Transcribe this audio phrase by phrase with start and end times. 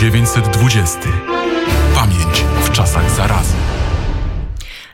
[0.00, 0.98] 1920.
[1.94, 3.54] Pamięć w czasach zarazy.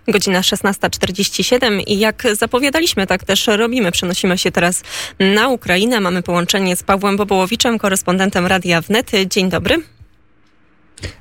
[0.09, 3.93] Godzina 16.47 i jak zapowiadaliśmy, tak też robimy.
[3.93, 4.83] Przenosimy się teraz
[5.19, 6.01] na Ukrainę.
[6.01, 9.11] Mamy połączenie z Pawłem Bobołowiczem, korespondentem Radia Wnet.
[9.27, 9.83] Dzień dobry.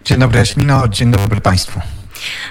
[0.05, 1.79] Dzień dobry Jaśmino, dzień dobry Państwu.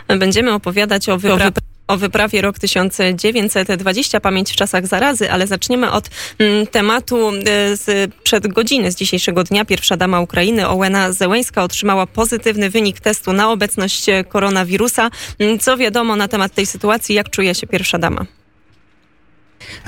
[0.08, 6.10] Będziemy opowiadać o wyprawie o wyprawie rok 1920, pamięć w czasach zarazy, ale zaczniemy od
[6.38, 9.64] mm, tematu y, z, przed godziny z dzisiejszego dnia.
[9.64, 15.10] Pierwsza dama Ukrainy, Ołena Zełęńska, otrzymała pozytywny wynik testu na obecność koronawirusa.
[15.38, 17.14] Mm, co wiadomo na temat tej sytuacji?
[17.14, 18.26] Jak czuje się pierwsza dama?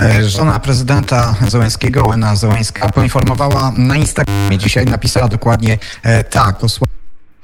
[0.01, 6.57] E, żona prezydenta Zełęskiego, Ołena Zełęńska, poinformowała na Instagramie dzisiaj, napisała dokładnie e, tak.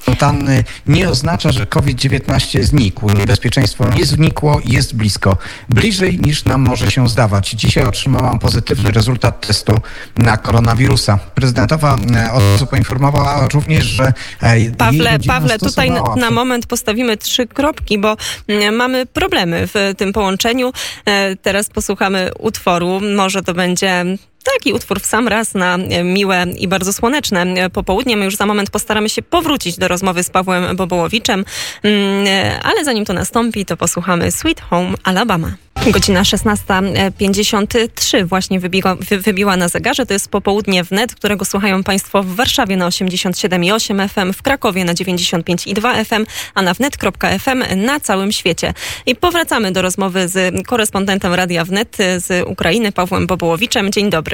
[0.03, 3.11] Fontanny nie oznacza, że COVID-19 znikł.
[3.11, 5.37] Niebezpieczeństwo nie znikło, jest blisko.
[5.69, 7.51] Bliżej niż nam może się zdawać.
[7.51, 9.81] Dzisiaj otrzymałam pozytywny rezultat testu
[10.17, 11.19] na koronawirusa.
[11.35, 17.17] Prezydentowa e, od razu poinformowała również, że e, Pawle, Pawle tutaj na, na, moment postawimy
[17.17, 18.17] trzy kropki, bo
[18.49, 20.73] mm, mamy problemy w tym połączeniu.
[21.05, 23.01] E, teraz posłuchamy utworu.
[23.17, 24.05] Może to będzie
[24.43, 28.17] Taki utwór w sam raz na e, miłe i bardzo słoneczne e, popołudnie.
[28.17, 31.45] My już za moment postaramy się powrócić do rozmowy z Pawłem Bobołowiczem,
[31.83, 35.53] mm, e, ale zanim to nastąpi, to posłuchamy Sweet Home Alabama.
[35.91, 40.07] Godzina 16.53 właśnie wybiła, wybiła na zegarze.
[40.07, 44.95] To jest popołudnie wnet, którego słuchają Państwo w Warszawie na 87,8 FM, w Krakowie na
[44.95, 48.75] 95,2 FM, a na wnet.fm na całym świecie.
[49.07, 53.93] I powracamy do rozmowy z korespondentem Radia Wnet z Ukrainy, Pawłem Bobołowiczem.
[53.93, 54.32] Dzień dobry.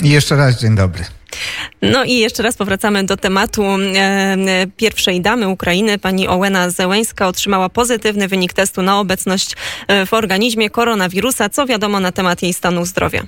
[0.00, 1.04] I jeszcze raz dzień dobry.
[1.82, 4.36] No i jeszcze raz powracamy do tematu e,
[4.76, 5.98] pierwszej damy Ukrainy.
[5.98, 9.56] Pani Ołena Zełęńska otrzymała pozytywny wynik testu na obecność
[9.88, 11.48] e, w organizmie koronawirusa.
[11.48, 13.22] Co wiadomo na temat jej stanu zdrowia?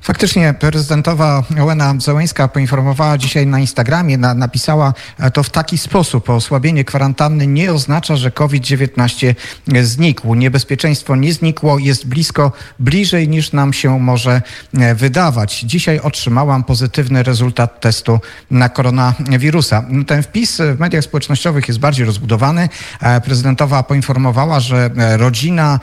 [0.00, 4.94] Faktycznie prezydentowa Ołena Zełęńska poinformowała dzisiaj na Instagramie, na, napisała
[5.32, 6.30] to w taki sposób.
[6.30, 9.34] Osłabienie kwarantanny nie oznacza, że COVID-19
[9.82, 10.34] znikł.
[10.34, 14.42] Niebezpieczeństwo nie znikło, jest blisko, bliżej niż nam się może
[14.78, 15.60] e, wydawać.
[15.60, 18.20] Dzisiaj otrzymałam pozytywny rezultat testu
[18.50, 19.84] na koronawirusa.
[20.06, 22.68] Ten wpis w mediach społecznościowych jest bardziej rozbudowany.
[23.00, 25.80] E, prezydentowa poinformowała, że e, rodzina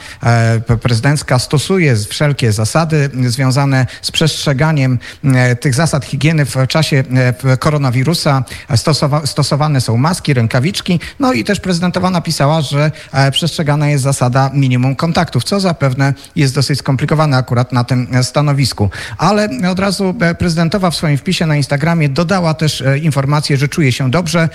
[0.82, 3.71] prezydencka stosuje wszelkie zasady związane
[4.02, 7.04] z przestrzeganiem e, tych zasad higieny w czasie
[7.44, 8.44] e, koronawirusa.
[8.76, 14.52] Stosowa stosowane są maski, rękawiczki, no i też prezydentowa napisała, że e, przestrzegana jest zasada
[14.54, 18.90] minimum kontaktów, co zapewne jest dosyć skomplikowane akurat na tym stanowisku.
[19.18, 24.12] Ale od razu prezydentowa w swoim wpisie na Instagramie dodała też informację, że czuje się
[24.12, 24.50] dobrze,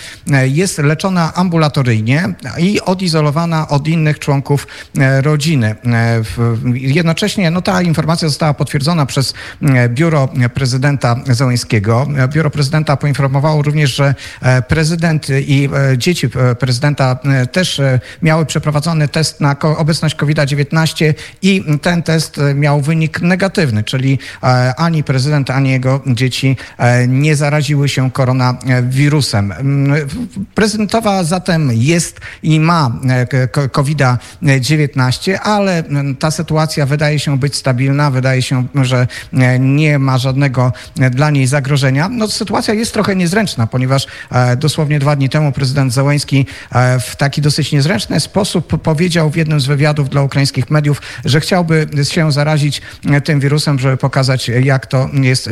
[0.44, 4.66] jest leczona ambulatoryjnie i odizolowana od innych członków
[5.22, 5.74] rodziny.
[6.74, 12.06] Jednocześnie no, ta informacja została potwierdzona przez e, biuro prezydenta Załęskiego.
[12.28, 16.28] Biuro prezydenta poinformowało również, że e, prezydent i e, dzieci
[16.58, 17.18] prezydenta
[17.52, 17.80] też
[18.22, 24.18] miały przeprowadzony test na obecność COVID-19 i ten test miał wynik negatywny, czyli
[24.76, 26.56] ani prezydent, ani jego dzieci
[27.08, 29.52] nie zaraziły się koronawirusem.
[30.54, 32.92] Prezydentowa zatem jest i ma
[33.72, 35.84] COVID-19, ale
[36.18, 41.30] ta sytuacja wydaje się być stabilna, wydaje się, że E, nie ma żadnego e, dla
[41.30, 42.08] niej zagrożenia.
[42.08, 46.46] No, sytuacja jest trochę niezręczna, ponieważ e, dosłownie dwa dni temu prezydent Załański
[47.00, 51.86] w taki dosyć niezręczny sposób powiedział w jednym z wywiadów dla ukraińskich mediów, że chciałby
[52.10, 52.82] się zarazić
[53.24, 55.50] tym wirusem, żeby pokazać, jak to, jest,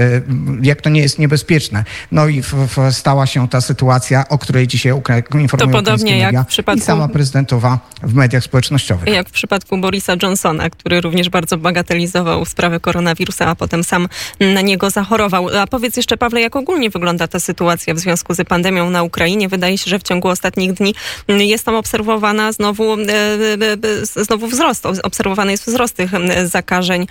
[0.62, 1.84] jak to nie jest niebezpieczne.
[2.12, 4.92] No i w, w stała się ta sytuacja, o której dzisiaj
[5.40, 6.78] informują To podobnie jak w przypadku...
[6.78, 9.14] i sama prezydentowa w mediach społecznościowych.
[9.14, 14.08] Jak w przypadku Borisa Johnsona, który również bardzo bagatelizował sprawę koronawirusa a potem sam
[14.40, 15.48] na niego zachorował.
[15.58, 19.48] A powiedz jeszcze, Pawle, jak ogólnie wygląda ta sytuacja w związku z pandemią na Ukrainie?
[19.48, 20.94] Wydaje się, że w ciągu ostatnich dni
[21.28, 26.10] jest tam obserwowana znowu, e, e, e, znowu wzrost, obserwowany jest wzrost tych
[26.44, 27.06] zakażeń,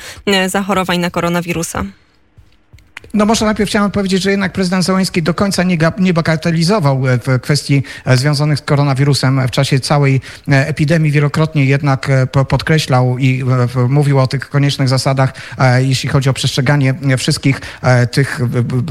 [0.48, 1.84] zachorowań na koronawirusa.
[3.14, 7.18] No może najpierw chciałem powiedzieć, że jednak prezydent Zełenski do końca nie, nie bagatelizował e,
[7.18, 10.22] w kwestii e, związanych z koronawirusem w czasie całej
[10.52, 11.12] e, epidemii.
[11.12, 12.10] Wielokrotnie jednak
[12.48, 13.44] podkreślał i
[13.90, 15.34] mówił o tych koniecznych zasadach,
[15.78, 17.62] jeśli chodzi o przestrzeganie wszystkich
[18.12, 18.40] tych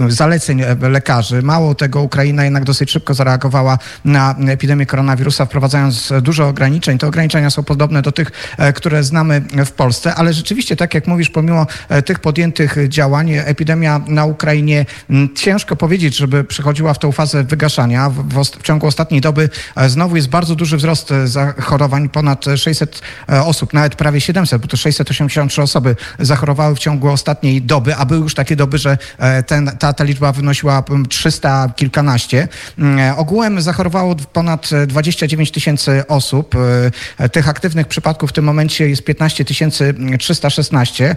[0.08, 1.42] zaleceń lekarzy.
[1.42, 6.98] Mało tego, Ukraina jednak dosyć szybko zareagowała na epidemię koronawirusa, wprowadzając dużo ograniczeń.
[6.98, 11.30] Te ograniczenia są podobne do tych, które znamy w Polsce, ale rzeczywiście, tak jak mówisz,
[11.30, 11.66] pomimo
[12.04, 14.86] tych podjętych działań, epidemia na Ukrainie.
[15.34, 18.10] Ciężko powiedzieć, żeby przechodziła w tą fazę wygaszania.
[18.10, 19.48] W, w, w ciągu ostatniej doby
[19.86, 25.62] znowu jest bardzo duży wzrost zachorowań, ponad 600 osób, nawet prawie 700, bo to 683
[25.62, 28.98] osoby zachorowały w ciągu ostatniej doby, a były już takie doby, że
[29.46, 32.48] ten, ta, ta liczba wynosiła 300 kilkanaście.
[33.16, 36.54] Ogółem zachorowało ponad 29 tysięcy osób.
[37.32, 39.44] Tych aktywnych przypadków w tym momencie jest 15
[40.18, 41.16] 316.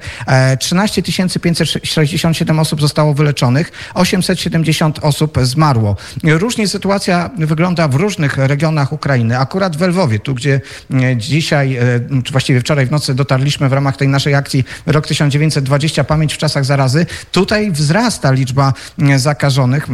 [0.60, 1.04] 13
[1.42, 3.72] 567 osób zostało wyleczonych.
[3.94, 5.96] 870 osób zmarło.
[6.24, 9.40] Różnie sytuacja wygląda w różnych regionach Ukrainy.
[9.40, 10.62] Akurat w Lwowie, tu gdzie
[10.94, 11.82] e, dzisiaj, e,
[12.24, 16.38] czy właściwie wczoraj w nocy dotarliśmy w ramach tej naszej akcji Rok 1920 Pamięć w
[16.38, 19.88] czasach zarazy, tutaj wzrasta liczba e, zakażonych.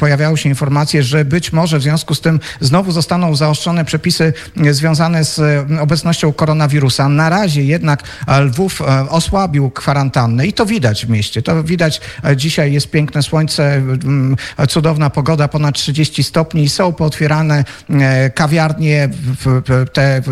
[0.00, 4.32] Pojawiały się informacje, że być może w związku z tym znowu zostaną zaostrzone przepisy
[4.70, 5.40] związane z
[5.80, 7.08] obecnością koronawirusa.
[7.08, 8.02] Na razie jednak
[8.40, 11.42] Lwów osłabił kwarantannę i to widać w mieście.
[11.42, 12.00] To widać
[12.36, 13.82] dzisiaj jest piękne słońce,
[14.68, 16.68] cudowna pogoda, ponad 30 stopni.
[16.68, 19.08] Są pootwierane e, kawiarnie,
[19.92, 20.22] te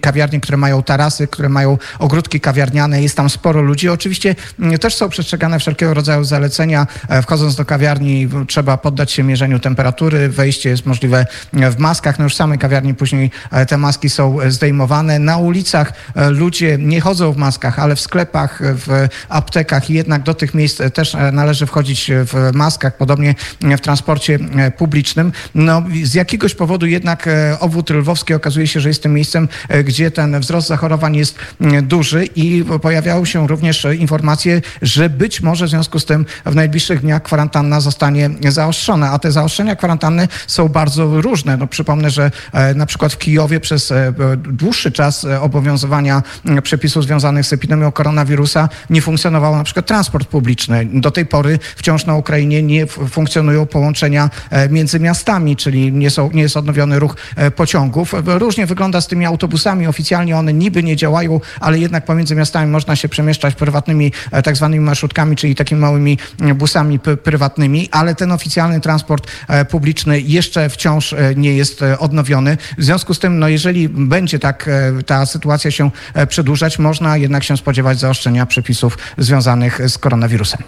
[0.00, 3.02] kawiarnie, które mają tarasy, które mają ogródki kawiarniane.
[3.02, 3.88] Jest tam sporo ludzi.
[3.88, 4.34] Oczywiście
[4.80, 6.86] też są przestrzegane wszelkiego rodzaju zalecenia.
[7.08, 10.28] E, wchodząc do kawiarni trzeba poddać się mierzeniu temperatury.
[10.28, 12.18] Wejście jest możliwe w maskach.
[12.18, 15.18] No już w samej kawiarni później e, te maski są zdejmowane.
[15.18, 15.92] Na ulicach
[16.30, 20.82] ludzie nie chodzą w maskach, ale w sklepach, w aptekach i jednak do tych miejsc
[20.94, 24.38] też należy wchodzić w maskach, podobnie w transporcie
[24.76, 25.32] publicznym.
[25.54, 27.28] No, z jakiegoś powodu jednak
[27.60, 29.48] obwód lwowski okazuje się, że jest tym miejscem,
[29.84, 31.38] gdzie ten wzrost zachorowań jest
[31.82, 37.00] duży i pojawiały się również informacje, że być może w związku z tym w najbliższych
[37.00, 41.56] dniach kwarantanna zostanie zaostrzona, a te zaostrzenia kwarantanny są bardzo różne.
[41.56, 42.30] No, przypomnę, że
[42.74, 43.92] na przykład w Kijowie przez
[44.36, 46.22] dłuższy czas obowiązywania
[46.62, 50.86] przepisów związanych z epidemią koronawirusa nie funkcjonował na przykład transport publiczny.
[50.92, 56.30] Do tej pory wciąż na Ukrainie nie funkcjonują połączenia e, między miastami, czyli nie, są,
[56.32, 58.14] nie jest odnowiony ruch e, pociągów.
[58.26, 59.86] Różnie wygląda z tymi autobusami.
[59.86, 64.56] Oficjalnie one niby nie działają, ale jednak pomiędzy miastami można się przemieszczać prywatnymi e, tak
[64.56, 66.18] zwanymi marszrutkami, czyli takimi małymi
[66.54, 69.26] busami prywatnymi, ale ten oficjalny transport
[69.70, 72.56] publiczny jeszcze wciąż nie jest odnowiony.
[72.78, 74.70] W związku z tym, no jeżeli będzie tak
[75.06, 75.90] ta sytuacja się
[76.28, 80.60] przedłużać, można jednak się spodziewać zaostrzenia przepisów związanych z koronawirusem.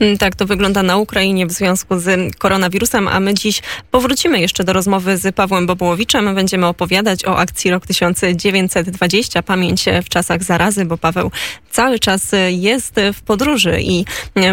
[0.00, 4.64] Mm, tak to wygląda na Ukrainie w związku z koronawirusem, a my dziś powrócimy jeszcze
[4.64, 6.34] do rozmowy z Pawłem Bobołowiczem.
[6.34, 11.30] Będziemy opowiadać o akcji rok 1920, pamięć w czasach zarazy, bo Paweł
[11.70, 14.04] cały czas jest w podróży i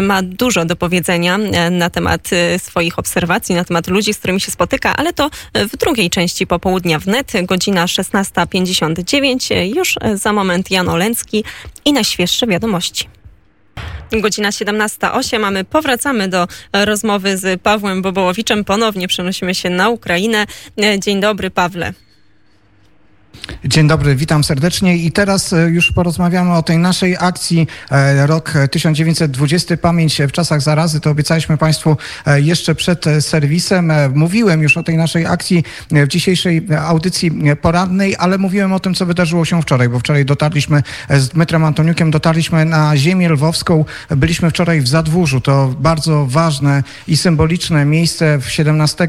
[0.02, 1.38] ma dużo do powiedzenia
[1.70, 6.10] na temat swoich obserwacji, na temat ludzi, z którymi się spotyka, ale to w drugiej
[6.10, 9.76] części popołudnia wnet, godzina 16.59.
[9.76, 11.44] Już za moment Jan Olencki
[11.84, 13.08] i najświeższe wiadomości.
[14.12, 18.64] Godzina 17.08, a my powracamy do rozmowy z Pawłem Bobołowiczem.
[18.64, 20.46] Ponownie przenosimy się na Ukrainę.
[20.98, 21.92] Dzień dobry, Pawle.
[23.64, 28.52] Dzień dobry, witam serdecznie i teraz e, już porozmawiamy o tej naszej akcji e, rok
[28.70, 31.00] 1920 Pamięć w czasach zarazy.
[31.00, 31.96] To obiecaliśmy Państwu
[32.26, 33.92] e, jeszcze przed serwisem.
[34.14, 39.06] Mówiłem już o tej naszej akcji w dzisiejszej audycji porannej, ale mówiłem o tym, co
[39.06, 43.84] wydarzyło się wczoraj, bo wczoraj dotarliśmy z Dmytrem Antoniukiem, dotarliśmy na ziemię lwowską.
[44.10, 45.40] Byliśmy wczoraj w Zadwórzu.
[45.40, 48.38] To bardzo ważne i symboliczne miejsce.
[48.38, 49.08] W 17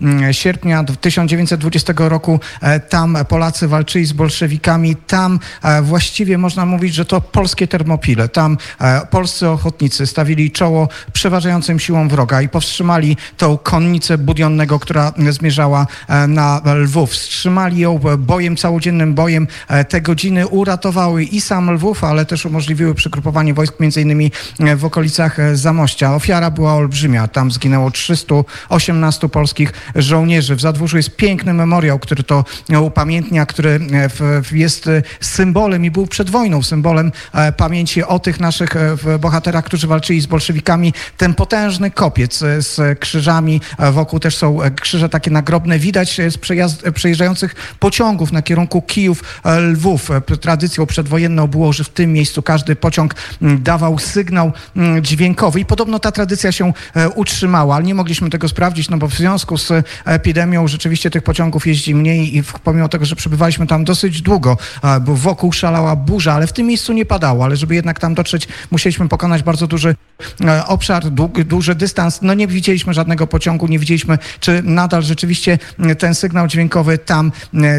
[0.00, 2.40] mm, sierpnia 1920 roku
[2.88, 4.96] tam Polacy walczyli z bolszewikami.
[4.96, 8.28] Tam e, właściwie można mówić, że to polskie termopile.
[8.28, 15.12] Tam e, polscy ochotnicy stawili czoło przeważającym siłom wroga i powstrzymali tą konnicę budionnego, która
[15.30, 17.10] zmierzała e, na Lwów.
[17.10, 19.46] Wstrzymali ją bojem, całodziennym bojem.
[19.88, 24.32] Te godziny uratowały i sam Lwów, ale też umożliwiły przygrupowanie wojsk innymi
[24.76, 26.14] w okolicach Zamościa.
[26.14, 27.28] Ofiara była olbrzymia.
[27.28, 30.56] Tam zginęło 318 polskich żołnierzy.
[30.56, 32.44] W Zadwórzu jest piękny memoriał, który to
[32.80, 38.40] upamiętnia, który e, jest e, symbolem i był przed wojną symbolem e, pamięci o tych
[38.40, 38.74] naszych
[39.20, 40.92] bohaterach, którzy walczyli z bolszewikami.
[41.16, 43.60] Ten potężny kopiec z krzyżami,
[43.92, 45.78] wokół też są krzyże takie nagrobne.
[45.78, 46.38] Widać z
[46.94, 50.10] przejeżdżających pociągów na kierunku Kijów, Lwów.
[50.40, 54.52] Tradycją przedwojenną było, że w tym miejscu każdy pociąg dawał sygnał
[55.02, 56.72] dźwiękowy i podobno ta tradycja się
[57.14, 59.72] utrzymała, ale nie mogliśmy tego sprawdzić, no bo w związku z
[60.04, 64.56] epidemią rzeczywiście tych pociągów jeździ mniej i pomimo tego, że przebywa przebywaliśmy tam dosyć długo,
[65.00, 68.48] bo wokół szalała burza, ale w tym miejscu nie padało, ale żeby jednak tam dotrzeć,
[68.70, 69.94] musieliśmy pokonać bardzo duży
[70.66, 71.04] obszar,
[71.44, 72.22] duży dystans.
[72.22, 75.58] No nie widzieliśmy żadnego pociągu, nie widzieliśmy, czy nadal rzeczywiście
[75.98, 77.32] ten sygnał dźwiękowy tam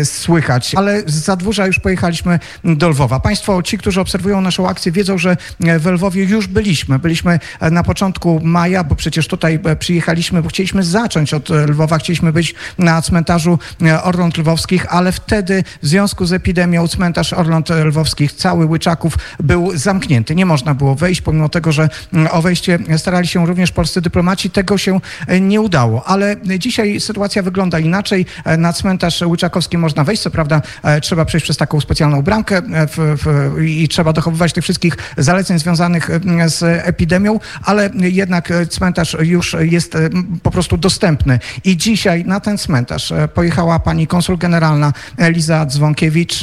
[0.04, 0.76] słychać.
[0.76, 3.20] Ale z Zadwórza już pojechaliśmy do Lwowa.
[3.20, 7.00] Państwo, ci, którzy obserwują naszą akcję, wiedzą, że w Lwowie już byliśmy.
[7.00, 7.40] Byliśmy
[7.72, 13.02] na początku maja, bo przecież tutaj przyjechaliśmy, bo chcieliśmy zacząć od Lwowa, chcieliśmy być na
[13.02, 13.60] cmentarzu
[14.04, 15.49] Orląt Lwowskich, ale wtedy
[15.82, 20.36] w związku z epidemią cmentarz Orląt Lwowskich, cały Łyczaków był zamknięty.
[20.36, 21.90] Nie można było wejść, pomimo tego, że
[22.32, 24.50] o wejście starali się również polscy dyplomaci.
[24.50, 25.00] Tego się
[25.42, 26.08] nie udało.
[26.08, 28.26] Ale dzisiaj sytuacja wygląda inaczej.
[28.58, 30.22] Na cmentarz Łyczakowski można wejść.
[30.22, 30.62] Co prawda
[31.02, 36.10] trzeba przejść przez taką specjalną bramkę w, w, i trzeba dochowywać tych wszystkich zaleceń związanych
[36.46, 39.98] z epidemią, ale jednak cmentarz już jest
[40.44, 41.40] po prostu dostępny.
[41.64, 44.94] I dzisiaj na ten cmentarz pojechała pani konsul generalna
[45.40, 46.42] Eliza Dzwonkiewicz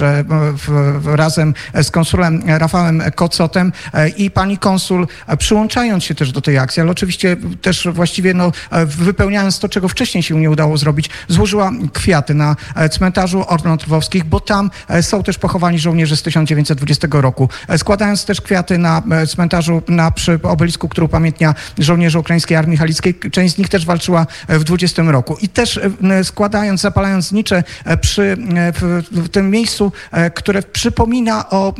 [1.04, 3.72] razem z konsulem Rafałem Kocotem
[4.16, 5.06] i pani konsul
[5.38, 8.52] przyłączając się też do tej akcji, ale oczywiście też właściwie no,
[8.86, 12.56] wypełniając to, czego wcześniej się nie udało zrobić, złożyła kwiaty na
[12.90, 17.48] cmentarzu Orląt Lwowskich, bo tam są też pochowani żołnierze z 1920 roku.
[17.76, 23.54] Składając też kwiaty na cmentarzu na przy obelisku, który upamiętnia żołnierzy ukraińskiej Armii Halickiej, część
[23.54, 25.36] z nich też walczyła w 20 roku.
[25.40, 25.80] I też
[26.22, 27.64] składając, zapalając znicze
[28.00, 29.92] przy w, w tym miejscu,
[30.34, 31.74] które przypomina o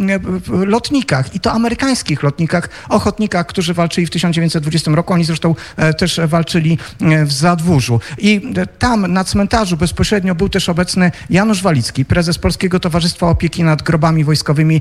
[0.49, 5.13] lotnikach i to amerykańskich lotnikach, ochotnikach, którzy walczyli w 1920 roku.
[5.13, 5.55] Oni zresztą
[5.99, 6.79] też walczyli
[7.25, 8.01] w Zadwórzu.
[8.19, 13.83] I tam na cmentarzu bezpośrednio był też obecny Janusz Walicki, prezes Polskiego Towarzystwa Opieki nad
[13.83, 14.81] Grobami Wojskowymi.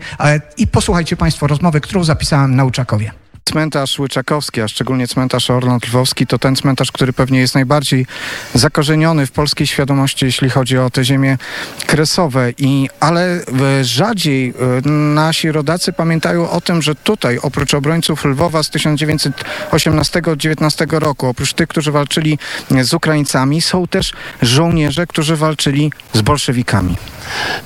[0.57, 3.11] I posłuchajcie Państwo rozmowy, którą zapisałem na Uczakowie.
[3.51, 8.05] Cmentarz Łyczakowski, a szczególnie cmentarz Orląt Lwowski, to ten cmentarz, który pewnie jest najbardziej
[8.53, 11.37] zakorzeniony w polskiej świadomości, jeśli chodzi o te ziemie
[11.85, 12.51] kresowe.
[12.57, 13.41] I, ale
[13.81, 14.53] rzadziej e,
[14.89, 21.67] nasi rodacy pamiętają o tym, że tutaj, oprócz obrońców Lwowa z 1918-19 roku, oprócz tych,
[21.67, 22.39] którzy walczyli
[22.81, 26.95] z Ukraińcami, są też żołnierze, którzy walczyli z bolszewikami.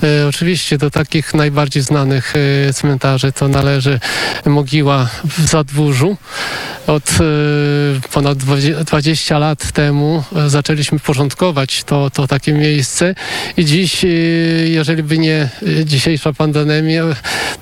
[0.03, 2.33] E, oczywiście do takich najbardziej znanych
[2.69, 3.99] e, cmentarzy to należy
[4.45, 6.17] mogiła w Zadwórzu.
[6.87, 8.37] Od e, ponad
[8.85, 13.15] 20 lat temu zaczęliśmy porządkować to, to takie miejsce
[13.57, 14.05] i dziś,
[14.65, 15.49] jeżeli by nie
[15.85, 17.03] dzisiejsza pandemia,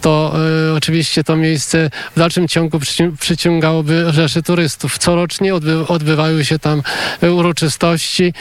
[0.01, 0.35] to
[0.77, 2.79] oczywiście to miejsce w dalszym ciągu
[3.19, 4.97] przyciągałoby rzeszy turystów.
[4.97, 6.83] Corocznie odby odbywały się tam
[7.21, 8.33] uroczystości,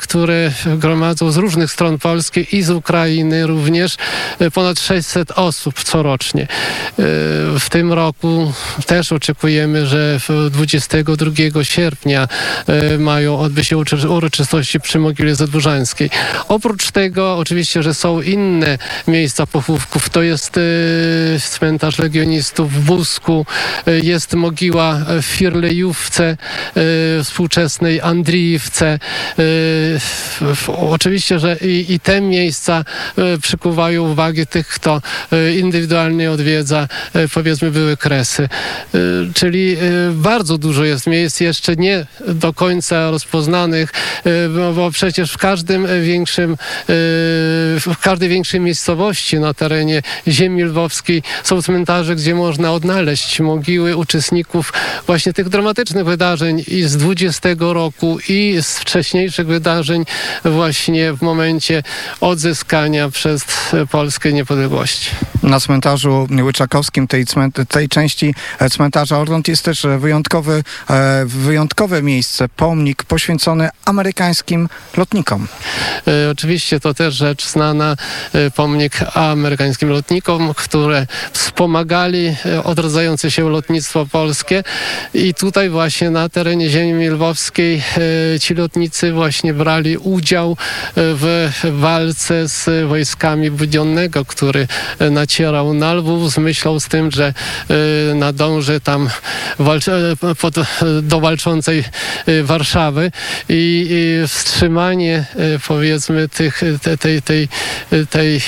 [0.00, 3.96] które gromadzą z różnych stron Polski i z Ukrainy również
[4.38, 6.42] e, ponad 600 osób corocznie.
[6.42, 6.48] E,
[7.58, 8.52] w tym roku
[8.86, 12.28] też oczekujemy, że 22 sierpnia
[12.66, 13.78] e, mają odbyć się
[14.08, 16.10] uroczystości przy mogile zadłużańskiej.
[16.48, 18.78] Oprócz tego oczywiście, że są inne
[19.08, 20.10] miejsca pochówków.
[20.10, 20.60] To jest
[21.38, 23.46] cmentarz legionistów w Busku,
[24.02, 26.36] jest mogiła w Firlejówce,
[27.24, 28.98] współczesnej Andrijówce.
[30.66, 32.84] Oczywiście, że i, i te miejsca
[33.18, 38.48] E, przykuwają uwagę tych, kto e, indywidualnie odwiedza, e, powiedzmy, były kresy.
[39.34, 39.76] Czyli
[40.12, 43.92] bardzo dużo jest miejsc jeszcze nie do końca rozpoznanych,
[44.74, 46.56] bo przecież w każdym większym,
[47.80, 54.72] w każdej większej miejscowości na terenie ziemi lwowskiej są cmentarze, gdzie można odnaleźć mogiły uczestników
[55.06, 60.04] właśnie tych dramatycznych wydarzeń i z 20 roku i z wcześniejszych wydarzeń
[60.44, 61.82] właśnie w momencie
[62.20, 63.44] odzyskania przez
[63.90, 65.10] Polskę niepodległości.
[65.42, 67.24] Na cmentarzu Łyczakowskim, tej,
[67.68, 75.48] tej części e, cmentarza Orląt jest też wyjątkowy, e, wyjątkowe miejsce, pomnik poświęcony amerykańskim lotnikom.
[76.06, 77.96] E, oczywiście to też rzecz znana,
[78.56, 84.62] pomnik amerykańskim lotnikom, które wspomagali odradzające się lotnictwo polskie
[85.14, 87.82] i tutaj właśnie na terenie ziemi lwowskiej
[88.40, 90.56] ci lotnicy właśnie brali udział
[90.96, 94.66] w walce z wojskami Budionnego, który
[94.98, 97.34] e, nacierał na Lwów z myślą z tym, że
[98.10, 99.08] e, nadąży tam
[100.40, 100.54] pod,
[101.02, 101.84] do walczącej
[102.26, 103.10] e, Warszawy
[103.48, 105.24] i, wstrzymanie
[105.68, 107.48] powiedzmy tych, tej, tej, tej,
[108.10, 108.40] tej,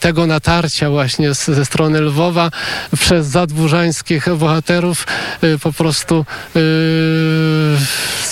[0.00, 2.50] tego natarcia właśnie ze strony Lwowa
[2.98, 5.06] przez zadwórzańskich bohaterów
[5.62, 6.24] po prostu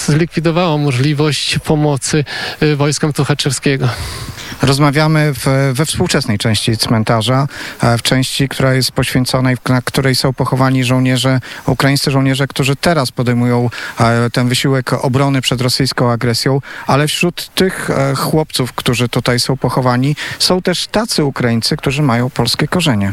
[0.07, 2.25] zlikwidowało możliwość pomocy
[2.77, 3.89] wojskom Tuchaczewskiego.
[4.63, 7.47] Rozmawiamy w, we współczesnej części cmentarza,
[7.99, 13.71] w części, która jest poświęconej, na której są pochowani żołnierze, ukraińscy żołnierze, którzy teraz podejmują
[14.33, 20.63] ten wysiłek obrony przed rosyjską agresją, ale wśród tych chłopców, którzy tutaj są pochowani, są
[20.63, 23.13] też tacy Ukraińcy, którzy mają polskie korzenie.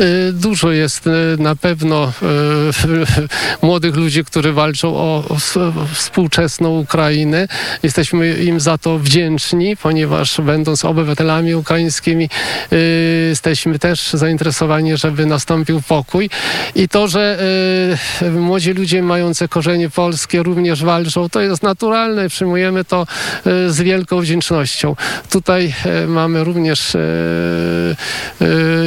[0.00, 2.12] Y, dużo jest y, na pewno
[3.62, 5.36] y, młodych ludzi, którzy walczą o
[5.94, 7.48] współczesną Ukrainę.
[7.82, 12.28] Jesteśmy im za to wdzięczni, ponieważ będąc obywatelami ukraińskimi
[13.28, 16.30] jesteśmy też zainteresowani, żeby nastąpił pokój.
[16.74, 17.38] I to, że
[18.32, 22.28] młodzi ludzie mający korzenie polskie również walczą, to jest naturalne.
[22.28, 23.06] Przyjmujemy to
[23.68, 24.96] z wielką wdzięcznością.
[25.30, 25.74] Tutaj
[26.06, 26.96] mamy również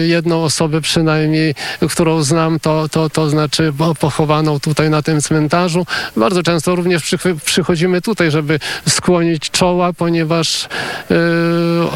[0.06, 1.56] jedną osobę przynajmniej,
[1.90, 5.86] którą znam, to, to, to znaczy pochowaną tutaj na tym cmentarzu.
[6.18, 10.68] Bardzo często również przychodzimy tutaj, żeby skłonić czoła, ponieważ
[11.10, 11.18] yy,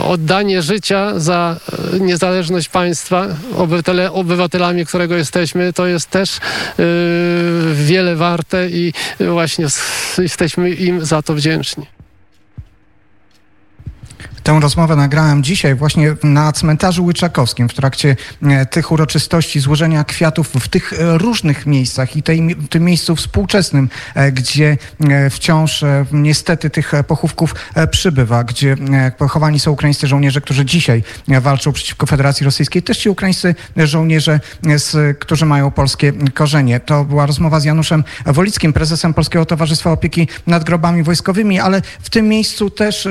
[0.08, 1.60] oddanie życia za
[2.00, 6.40] niezależność państwa, obywatele, obywatelami, którego jesteśmy, to jest też
[6.78, 6.86] yy,
[7.74, 9.66] wiele warte i właśnie
[10.18, 11.97] jesteśmy im za to wdzięczni.
[14.48, 20.50] Tę rozmowę nagrałem dzisiaj właśnie na cmentarzu Łyczakowskim w trakcie e, tych uroczystości złożenia kwiatów
[20.60, 24.78] w tych e, różnych miejscach i tej, tym miejscu współczesnym, e, gdzie
[25.30, 27.56] wciąż niestety tych pochówków
[27.92, 28.76] przybywa, gdzie
[29.18, 32.84] pochowani są ukraińscy żołnierze, którzy dzisiaj walczą przeciwko Federacji Rosyjskiej.
[32.84, 34.40] Też ci ukraińscy żołnierze,
[35.20, 36.80] którzy mają polskie korzenie.
[36.80, 42.10] To była rozmowa z Januszem Wolickim, prezesem Polskiego Towarzystwa Opieki nad Grobami Wojskowymi, ale w
[42.10, 43.08] tym miejscu też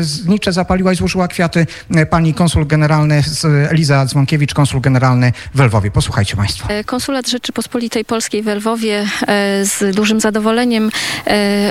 [0.00, 3.22] znicze zapaliło zapaliła i złożyła kwiaty e, pani konsul generalny
[3.70, 5.90] Eliza Dzwonkiewicz, konsul generalny w Lwowie.
[5.90, 6.68] Posłuchajcie Państwo.
[6.68, 10.90] E, konsulat Rzeczypospolitej Polskiej w Lwowie e, z dużym zadowoleniem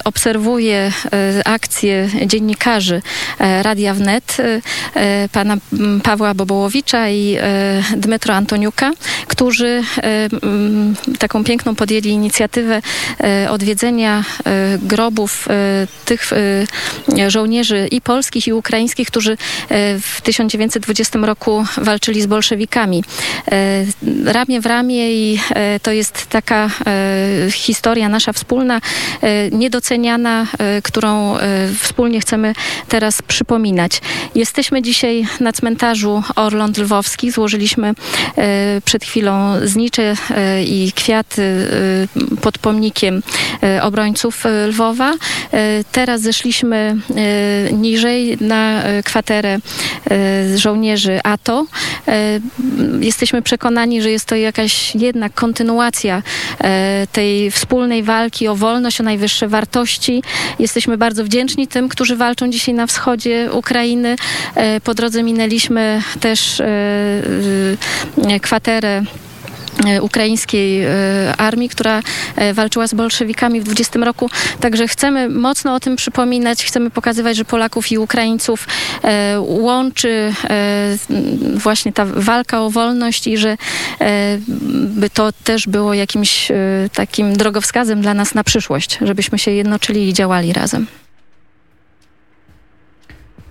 [0.03, 0.91] obserwuje
[1.45, 3.01] akcję dziennikarzy
[3.39, 4.37] Radia Wnet,
[5.31, 5.57] pana
[6.03, 7.37] Pawła Bobołowicza i
[7.97, 8.91] Dmytro Antoniuka,
[9.27, 9.83] którzy
[11.19, 12.81] taką piękną podjęli inicjatywę
[13.49, 14.23] odwiedzenia
[14.81, 15.47] grobów
[16.05, 16.31] tych
[17.27, 19.38] żołnierzy i polskich, i ukraińskich, którzy e,
[20.00, 23.04] w 1920 roku walczyli z bolszewikami.
[23.51, 23.86] E,
[24.25, 26.70] ramię w ramię i e, to jest taka
[27.51, 28.82] historia nasza wspólna,
[29.51, 30.48] niedoceniana,
[30.84, 31.38] którą
[31.80, 32.54] wspólnie chcemy
[32.88, 34.01] teraz przypominać.
[34.36, 37.32] Jesteśmy dzisiaj na cmentarzu Orląt Lwowskich.
[37.32, 37.94] Złożyliśmy
[38.86, 40.16] przed chwilą znicze
[40.66, 41.68] i kwiaty
[42.42, 43.24] pod pomnikiem
[43.82, 45.13] obrońców Lwowa.
[45.92, 46.98] Teraz zeszliśmy
[47.72, 49.58] niżej na kwaterę
[50.12, 51.65] e, żołnierzy ATO.
[52.08, 52.39] E,
[53.00, 56.24] jesteśmy przekonani, że jest to jakaś jednak kontynuacja
[56.63, 60.24] e, tej wspólnej walki o wolność, o najwyższe wartości.
[60.59, 64.16] Jesteśmy bardzo wdzięczni tym, którzy walczą dzisiaj na wschodzie Ukrainy.
[64.83, 66.61] Po drodze minęliśmy też
[68.42, 69.26] kwaterę E,
[70.01, 70.90] ukraińskiej e,
[71.37, 72.01] armii, która
[72.35, 74.29] e, walczyła z bolszewikami w 20 roku.
[74.59, 78.68] Także chcemy mocno o tym przypominać, chcemy pokazywać, że Polaków i Ukraińców
[79.40, 80.33] łączy
[81.55, 83.57] właśnie ta walka o wolność i że
[84.70, 86.51] by to też było jakimś
[86.94, 90.87] takim drogowskazem dla nas na przyszłość, żebyśmy się jednoczyli i działali razem.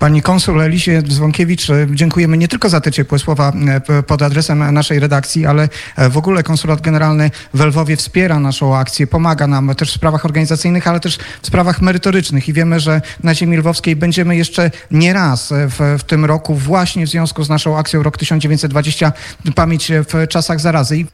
[0.07, 3.53] Pani konsul Elisie Dzwonkiewicz, e, dziękujemy nie tylko za te ciepłe słowa
[3.89, 8.77] e, pod adresem naszej redakcji, ale e, w ogóle konsulat generalny w Lwowie wspiera naszą
[8.77, 13.03] akcję, pomaga nam też w sprawach organizacyjnych, ale też w sprawach merytorycznych i wiemy, że
[13.23, 17.49] na ziemi lwowskiej będziemy jeszcze nie raz w, w tym roku właśnie w związku z
[17.49, 19.13] naszą akcją Rok 1920
[19.55, 21.05] Pamięć w czasach zarazy.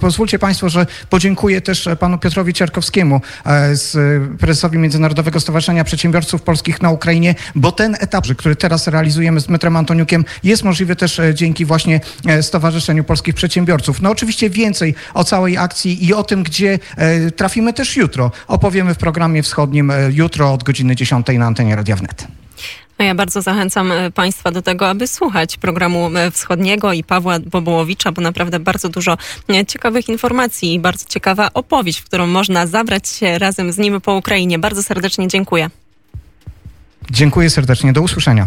[0.00, 3.96] Pozwólcie Państwo, że podziękuję też panu Piotrowi Cierkowskiemu, e, z
[4.38, 9.76] prezesowi Międzynarodowego Stowarzyszenia Przedsiębiorców Polskich na Ukrainie, bo ten etap, który teraz realizujemy z Dmytrem
[9.76, 14.02] Antoniukiem, jest możliwy też e, dzięki właśnie e, Stowarzyszeniu Polskich Przedsiębiorców.
[14.02, 16.78] No oczywiście więcej o całej akcji i o tym, gdzie
[17.36, 18.30] trafimy też jutro.
[18.48, 22.26] Opowiemy w programie wschodnim jutro od godziny 10 na antenie Radia Wnet.
[22.98, 27.38] A ja bardzo zachęcam e, Państwa do tego, aby słuchać programu e, wschodniego i Pawła
[27.40, 32.66] Bobołowicza, bo naprawdę bardzo dużo e, ciekawych informacji i bardzo ciekawa opowieść, w którą można
[32.66, 34.58] zabrać się razem z nim po Ukrainie.
[34.58, 35.70] Bardzo serdecznie dziękuję.
[37.10, 37.92] Dziękuję serdecznie.
[37.92, 38.46] Do usłyszenia.